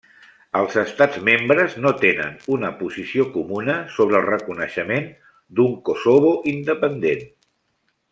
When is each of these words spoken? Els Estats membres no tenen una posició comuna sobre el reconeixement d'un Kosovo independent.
Els 0.59 0.75
Estats 0.83 1.17
membres 1.27 1.75
no 1.83 1.91
tenen 2.05 2.39
una 2.55 2.71
posició 2.81 3.25
comuna 3.37 3.75
sobre 3.97 4.17
el 4.21 4.25
reconeixement 4.31 5.07
d'un 5.59 5.77
Kosovo 5.91 6.33
independent. 6.55 7.23